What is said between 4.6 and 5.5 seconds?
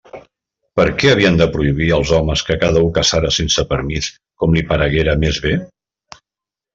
pareguera més